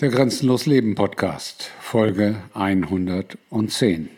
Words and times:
Der 0.00 0.10
Grenzenlos 0.10 0.66
Leben 0.66 0.94
Podcast, 0.94 1.72
Folge 1.80 2.40
110. 2.54 4.08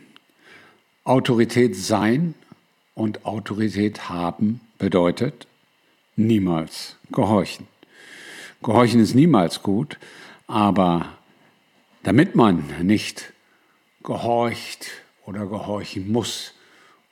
Autorität 1.05 1.75
sein 1.75 2.35
und 2.93 3.25
Autorität 3.25 4.11
haben 4.11 4.61
bedeutet 4.77 5.47
niemals 6.17 6.97
gehorchen. 7.11 7.67
Gehorchen 8.63 9.01
ist 9.01 9.15
niemals 9.15 9.63
gut, 9.63 9.99
aber 10.47 11.15
damit 12.03 12.37
man 12.37 12.63
nicht 12.83 13.33
gehorcht 14.03 14.87
oder 15.25 15.47
gehorchen 15.47 16.13
muss 16.13 16.53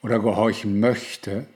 oder 0.03 0.19
gehorchen 0.19 0.79
möchte, 0.79 1.47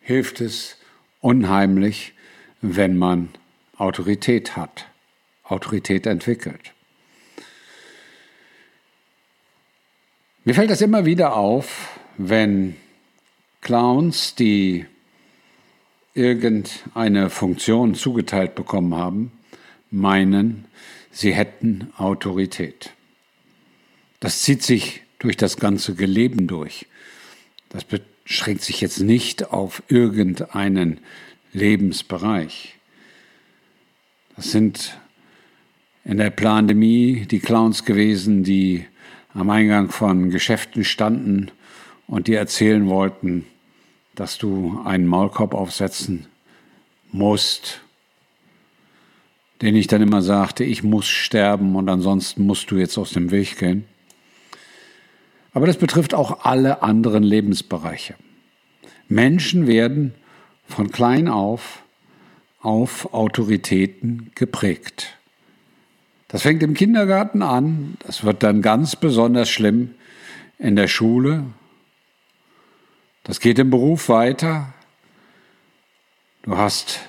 hilft 0.00 0.40
es 0.40 0.76
unheimlich, 1.20 2.14
wenn 2.62 2.98
man 2.98 3.28
Autorität 3.76 4.56
hat. 4.56 4.86
Autorität 5.48 6.06
entwickelt. 6.06 6.72
Mir 10.44 10.54
fällt 10.54 10.70
das 10.70 10.80
immer 10.80 11.04
wieder 11.04 11.36
auf, 11.36 11.98
wenn 12.16 12.76
Clowns, 13.60 14.34
die 14.34 14.86
irgendeine 16.14 17.30
Funktion 17.30 17.94
zugeteilt 17.94 18.54
bekommen 18.54 18.94
haben, 18.94 19.32
meinen, 19.90 20.66
sie 21.10 21.34
hätten 21.34 21.92
Autorität. 21.96 22.92
Das 24.20 24.42
zieht 24.42 24.62
sich 24.62 25.02
durch 25.18 25.36
das 25.36 25.56
ganze 25.56 25.92
Leben 25.92 26.46
durch. 26.46 26.86
Das 27.68 27.84
beschränkt 27.84 28.62
sich 28.62 28.80
jetzt 28.80 29.00
nicht 29.00 29.50
auf 29.52 29.82
irgendeinen 29.88 31.00
Lebensbereich. 31.52 32.76
Das 34.36 34.50
sind 34.50 34.98
in 36.04 36.18
der 36.18 36.30
Pandemie 36.30 37.26
die 37.30 37.40
Clowns 37.40 37.84
gewesen, 37.84 38.44
die 38.44 38.84
am 39.34 39.50
Eingang 39.50 39.90
von 39.90 40.30
Geschäften 40.30 40.84
standen 40.84 41.50
und 42.06 42.26
dir 42.26 42.38
erzählen 42.38 42.88
wollten, 42.88 43.44
dass 44.14 44.38
du 44.38 44.80
einen 44.84 45.06
Maulkorb 45.06 45.54
aufsetzen 45.54 46.26
musst, 47.12 47.80
den 49.62 49.76
ich 49.76 49.86
dann 49.86 50.02
immer 50.02 50.22
sagte, 50.22 50.64
ich 50.64 50.82
muss 50.82 51.06
sterben 51.06 51.76
und 51.76 51.88
ansonsten 51.88 52.46
musst 52.46 52.70
du 52.70 52.76
jetzt 52.76 52.96
aus 52.96 53.10
dem 53.10 53.30
Weg 53.30 53.58
gehen. 53.58 53.84
Aber 55.52 55.66
das 55.66 55.76
betrifft 55.76 56.14
auch 56.14 56.44
alle 56.44 56.82
anderen 56.82 57.22
Lebensbereiche. 57.22 58.14
Menschen 59.08 59.66
werden 59.66 60.14
von 60.66 60.90
klein 60.90 61.28
auf 61.28 61.82
auf 62.60 63.14
Autoritäten 63.14 64.32
geprägt. 64.34 65.17
Das 66.28 66.42
fängt 66.42 66.62
im 66.62 66.74
Kindergarten 66.74 67.42
an, 67.42 67.96
das 68.06 68.22
wird 68.22 68.42
dann 68.42 68.60
ganz 68.62 68.96
besonders 68.96 69.48
schlimm 69.48 69.94
in 70.58 70.76
der 70.76 70.88
Schule, 70.88 71.44
das 73.28 73.40
geht 73.40 73.58
im 73.58 73.68
Beruf 73.68 74.08
weiter. 74.08 74.72
Du 76.42 76.56
hast 76.56 77.00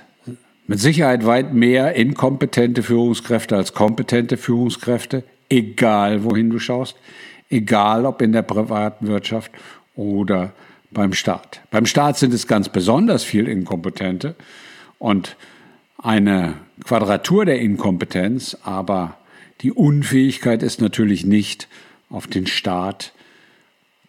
mit 0.67 0.77
Sicherheit 0.77 1.25
weit 1.25 1.53
mehr 1.53 1.95
inkompetente 1.95 2.83
Führungskräfte 2.83 3.55
als 3.55 3.73
kompetente 3.73 4.35
Führungskräfte, 4.35 5.23
egal 5.49 6.25
wohin 6.25 6.49
du 6.49 6.59
schaust, 6.59 6.97
egal 7.49 8.05
ob 8.05 8.21
in 8.21 8.33
der 8.33 8.41
privaten 8.41 9.07
Wirtschaft 9.07 9.51
oder 9.95 10.51
beim 10.91 11.13
Staat. 11.13 11.61
Beim 11.71 11.85
Staat 11.85 12.17
sind 12.17 12.33
es 12.33 12.47
ganz 12.47 12.67
besonders 12.67 13.23
viel 13.23 13.47
Inkompetente 13.47 14.35
und 14.97 15.37
eine 16.01 16.55
Quadratur 16.83 17.45
der 17.45 17.59
Inkompetenz, 17.59 18.57
aber 18.63 19.17
die 19.61 19.71
Unfähigkeit 19.71 20.63
ist 20.63 20.81
natürlich 20.81 21.25
nicht 21.25 21.67
auf 22.09 22.25
den 22.27 22.47
Staat 22.47 23.13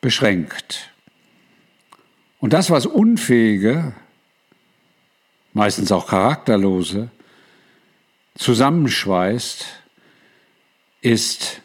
beschränkt. 0.00 0.90
Und 2.38 2.52
das, 2.52 2.70
was 2.70 2.86
Unfähige, 2.86 3.92
meistens 5.52 5.92
auch 5.92 6.06
Charakterlose, 6.06 7.10
zusammenschweißt, 8.36 9.66
ist 11.02 11.60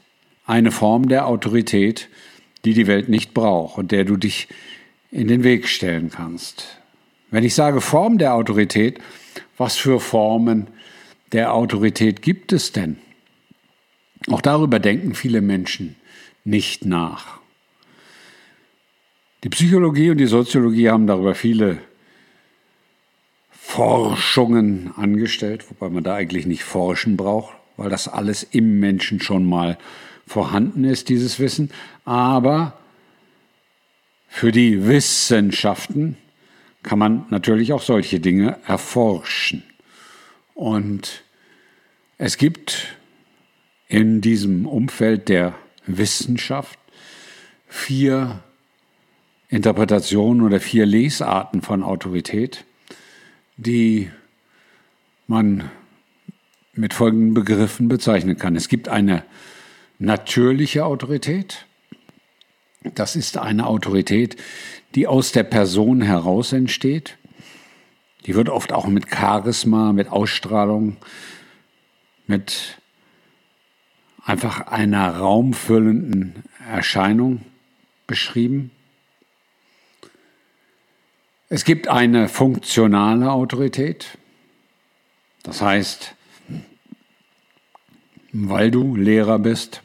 eine 0.46 0.72
Form 0.72 1.08
der 1.08 1.28
Autorität, 1.28 2.10
die 2.66 2.74
die 2.74 2.88
Welt 2.88 3.10
nicht 3.10 3.34
braucht 3.34 3.78
und 3.78 3.92
der 3.92 4.04
du 4.04 4.18
dich 4.18 4.48
in 5.12 5.28
den 5.28 5.44
Weg 5.44 5.68
stellen 5.68 6.10
kannst. 6.10 6.80
Wenn 7.30 7.44
ich 7.44 7.54
sage 7.54 7.80
Form 7.80 8.18
der 8.18 8.34
Autorität, 8.34 9.00
was 9.58 9.76
für 9.78 10.00
Formen 10.00 10.68
der 11.32 11.54
Autorität 11.54 12.22
gibt 12.22 12.54
es 12.54 12.72
denn? 12.72 12.98
Auch 14.30 14.42
darüber 14.42 14.80
denken 14.80 15.14
viele 15.16 15.42
Menschen 15.42 15.96
nicht 16.44 16.86
nach. 16.86 17.40
Die 19.44 19.50
Psychologie 19.50 20.10
und 20.10 20.18
die 20.18 20.26
Soziologie 20.26 20.90
haben 20.90 21.06
darüber 21.06 21.36
viele 21.36 21.78
Forschungen 23.52 24.92
angestellt, 24.96 25.70
wobei 25.70 25.90
man 25.90 26.04
da 26.04 26.16
eigentlich 26.16 26.46
nicht 26.46 26.64
forschen 26.64 27.18
braucht, 27.18 27.54
weil 27.78 27.90
das 27.90 28.08
alles 28.08 28.44
im 28.44 28.80
Menschen 28.80 29.20
schon 29.20 29.46
mal 29.46 29.78
vorhanden 30.26 30.84
ist, 30.84 31.10
dieses 31.10 31.40
Wissen. 31.40 31.72
Aber 32.06 32.80
für 34.28 34.52
die 34.52 34.88
Wissenschaften 34.88 36.18
kann 36.86 37.00
man 37.00 37.26
natürlich 37.30 37.74
auch 37.74 37.82
solche 37.82 38.20
Dinge 38.20 38.60
erforschen. 38.68 39.64
Und 40.54 41.24
es 42.18 42.38
gibt 42.38 42.96
in 43.88 44.22
diesem 44.22 44.66
Umfeld 44.68 45.28
der 45.28 45.56
Wissenschaft 45.88 46.80
vier 47.68 48.40
Interpretationen 49.50 50.44
oder 50.44 50.60
vier 50.60 50.86
Lesarten 50.86 51.62
von 51.62 51.84
Autorität, 51.84 52.66
die 53.58 54.10
man 55.28 55.70
mit 56.74 56.94
folgenden 56.94 57.34
Begriffen 57.34 57.88
bezeichnen 57.88 58.38
kann. 58.38 58.56
Es 58.56 58.68
gibt 58.68 58.90
eine 58.90 59.24
natürliche 59.98 60.86
Autorität. 60.86 61.66
Das 62.84 63.16
ist 63.16 63.38
eine 63.38 63.66
Autorität, 63.66 64.36
die 64.96 65.08
aus 65.08 65.34
der 65.34 65.44
Person 65.44 66.02
heraus 66.02 66.54
entsteht. 66.54 67.18
Die 68.26 68.34
wird 68.34 68.50
oft 68.50 68.72
auch 68.72 68.88
mit 68.88 69.10
Charisma, 69.14 69.94
mit 69.94 70.10
Ausstrahlung, 70.10 70.98
mit 72.28 72.80
einfach 74.24 74.62
einer 74.68 75.18
raumfüllenden 75.18 76.44
Erscheinung 76.72 77.42
beschrieben. 78.08 78.72
Es 81.50 81.64
gibt 81.64 81.88
eine 81.88 82.28
funktionale 82.28 83.32
Autorität. 83.32 84.18
Das 85.44 85.62
heißt, 85.62 86.16
weil 88.32 88.72
du 88.72 88.96
Lehrer 88.96 89.38
bist, 89.38 89.84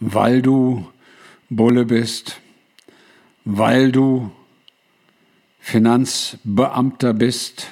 weil 0.00 0.40
du 0.40 0.90
Bulle 1.50 1.84
bist, 1.84 2.40
weil 3.46 3.92
du 3.92 4.32
Finanzbeamter 5.60 7.14
bist, 7.14 7.68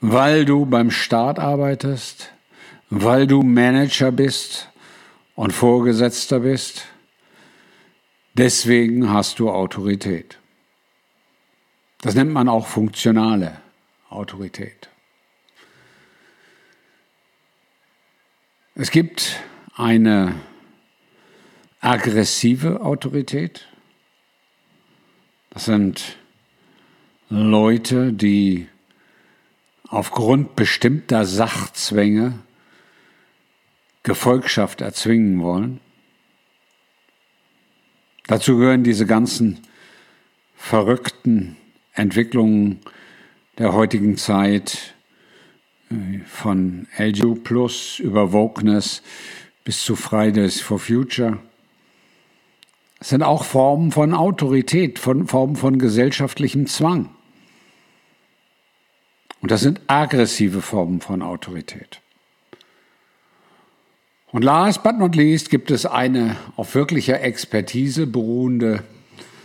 weil 0.00 0.44
du 0.44 0.64
beim 0.64 0.92
Staat 0.92 1.40
arbeitest, 1.40 2.32
weil 2.88 3.26
du 3.26 3.42
Manager 3.42 4.12
bist 4.12 4.70
und 5.34 5.52
Vorgesetzter 5.52 6.40
bist. 6.40 6.86
Deswegen 8.34 9.10
hast 9.10 9.40
du 9.40 9.50
Autorität. 9.50 10.38
Das 12.00 12.14
nennt 12.14 12.32
man 12.32 12.48
auch 12.48 12.68
funktionale 12.68 13.60
Autorität. 14.08 14.88
Es 18.76 18.92
gibt 18.92 19.40
eine 19.74 20.36
aggressive 21.80 22.82
Autorität. 22.82 23.66
Das 25.56 25.64
sind 25.64 26.18
Leute, 27.30 28.12
die 28.12 28.68
aufgrund 29.88 30.54
bestimmter 30.54 31.24
Sachzwänge 31.24 32.40
Gefolgschaft 34.02 34.82
erzwingen 34.82 35.40
wollen. 35.40 35.80
Dazu 38.26 38.58
gehören 38.58 38.84
diese 38.84 39.06
ganzen 39.06 39.60
verrückten 40.56 41.56
Entwicklungen 41.94 42.80
der 43.56 43.72
heutigen 43.72 44.18
Zeit 44.18 44.94
äh, 45.88 46.18
von 46.26 46.86
LGU 46.98 47.34
Plus 47.34 47.98
über 47.98 48.30
Wokeness 48.30 49.00
bis 49.64 49.82
zu 49.82 49.96
Fridays 49.96 50.60
for 50.60 50.78
Future 50.78 51.38
es 52.98 53.10
sind 53.10 53.22
auch 53.22 53.44
Formen 53.44 53.92
von 53.92 54.14
Autorität, 54.14 54.98
von 54.98 55.26
Formen 55.26 55.56
von 55.56 55.78
gesellschaftlichem 55.78 56.66
Zwang. 56.66 57.10
Und 59.42 59.50
das 59.50 59.60
sind 59.60 59.80
aggressive 59.86 60.62
Formen 60.62 61.00
von 61.00 61.22
Autorität. 61.22 62.00
Und 64.32 64.42
last 64.42 64.82
but 64.82 64.98
not 64.98 65.14
least 65.14 65.50
gibt 65.50 65.70
es 65.70 65.86
eine 65.86 66.36
auf 66.56 66.74
wirklicher 66.74 67.20
Expertise 67.20 68.06
beruhende 68.06 68.82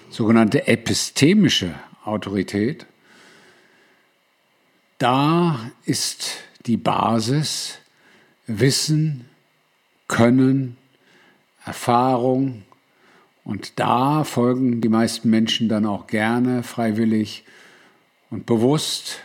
sogenannte 0.10 0.68
epistemische 0.68 1.76
Autorität. 2.04 2.86
Da 4.98 5.72
ist 5.86 6.38
die 6.66 6.78
Basis 6.78 7.80
Wissen, 8.48 9.30
Können, 10.08 10.78
Erfahrung 11.64 12.64
und 13.44 13.80
da 13.80 14.24
folgen 14.24 14.82
die 14.82 14.90
meisten 14.90 15.30
Menschen 15.30 15.68
dann 15.68 15.86
auch 15.86 16.08
gerne, 16.08 16.64
freiwillig 16.64 17.44
und 18.30 18.46
bewusst, 18.46 19.20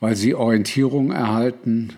weil 0.00 0.16
sie 0.16 0.34
Orientierung 0.34 1.10
erhalten 1.10 1.96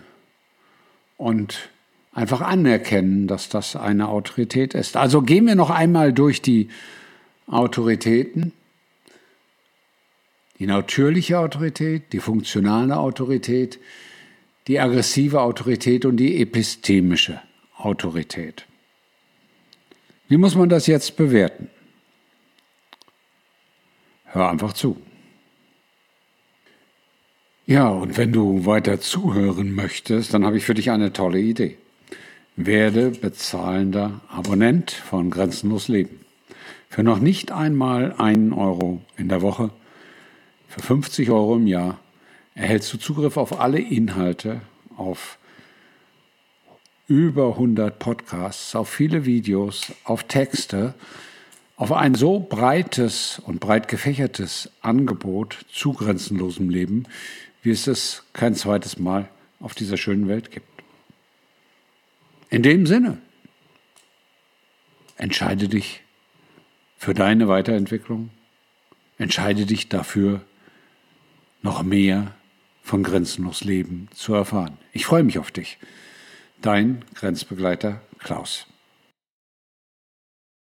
und 1.17 1.69
einfach 2.13 2.41
anerkennen, 2.41 3.27
dass 3.27 3.49
das 3.49 3.75
eine 3.75 4.07
Autorität 4.07 4.73
ist. 4.73 4.95
Also 4.95 5.21
gehen 5.21 5.45
wir 5.47 5.55
noch 5.55 5.69
einmal 5.69 6.13
durch 6.13 6.41
die 6.41 6.69
Autoritäten. 7.47 8.53
Die 10.59 10.67
natürliche 10.67 11.39
Autorität, 11.39 12.13
die 12.13 12.19
funktionale 12.19 12.97
Autorität, 12.97 13.79
die 14.67 14.79
aggressive 14.79 15.41
Autorität 15.41 16.05
und 16.05 16.15
die 16.17 16.41
epistemische 16.41 17.41
Autorität. 17.77 18.65
Wie 20.27 20.37
muss 20.37 20.55
man 20.55 20.69
das 20.69 20.87
jetzt 20.87 21.17
bewerten? 21.17 21.69
Hör 24.25 24.49
einfach 24.49 24.73
zu. 24.73 24.97
Ja, 27.67 27.89
und 27.89 28.17
wenn 28.17 28.31
du 28.31 28.65
weiter 28.65 28.99
zuhören 28.99 29.73
möchtest, 29.73 30.33
dann 30.33 30.45
habe 30.45 30.57
ich 30.57 30.65
für 30.65 30.73
dich 30.73 30.91
eine 30.91 31.13
tolle 31.13 31.39
Idee. 31.39 31.77
Werde 32.55 33.11
bezahlender 33.11 34.21
Abonnent 34.29 34.91
von 34.91 35.29
Grenzenlos 35.29 35.87
Leben. 35.87 36.19
Für 36.89 37.03
noch 37.03 37.19
nicht 37.19 37.51
einmal 37.51 38.13
einen 38.17 38.53
Euro 38.53 39.01
in 39.17 39.29
der 39.29 39.41
Woche, 39.41 39.71
für 40.67 40.81
50 40.81 41.29
Euro 41.29 41.55
im 41.55 41.67
Jahr 41.67 41.99
erhältst 42.53 42.93
du 42.93 42.97
Zugriff 42.97 43.37
auf 43.37 43.59
alle 43.59 43.79
Inhalte, 43.79 44.61
auf 44.97 45.37
über 47.07 47.49
100 47.49 47.99
Podcasts, 47.99 48.75
auf 48.75 48.89
viele 48.89 49.25
Videos, 49.25 49.93
auf 50.03 50.23
Texte, 50.23 50.95
auf 51.77 51.91
ein 51.91 52.15
so 52.15 52.39
breites 52.39 53.39
und 53.45 53.59
breit 53.59 53.87
gefächertes 53.87 54.71
Angebot 54.81 55.65
zu 55.71 55.93
grenzenlosem 55.93 56.69
Leben, 56.69 57.05
wie 57.61 57.71
es 57.71 57.87
es 57.87 58.23
kein 58.33 58.55
zweites 58.55 58.97
Mal 58.97 59.29
auf 59.59 59.75
dieser 59.75 59.97
schönen 59.97 60.27
Welt 60.27 60.51
gibt. 60.51 60.67
In 62.49 62.63
dem 62.63 62.85
Sinne, 62.85 63.17
entscheide 65.17 65.67
dich 65.67 66.01
für 66.97 67.13
deine 67.13 67.47
Weiterentwicklung, 67.47 68.29
entscheide 69.17 69.65
dich 69.65 69.89
dafür, 69.89 70.41
noch 71.61 71.83
mehr 71.83 72.33
von 72.83 73.03
grenzenlos 73.03 73.63
Leben 73.63 74.07
zu 74.13 74.33
erfahren. 74.33 74.77
Ich 74.93 75.05
freue 75.05 75.23
mich 75.23 75.39
auf 75.39 75.51
dich. 75.51 75.77
Dein 76.61 77.03
Grenzbegleiter 77.15 78.01
Klaus. 78.19 78.65